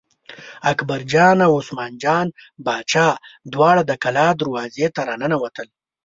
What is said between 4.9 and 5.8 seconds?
ته را ننوتل.